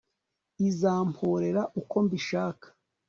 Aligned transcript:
izamporera 0.67 1.61
uko 1.81 1.95
mbishaka 2.05 2.67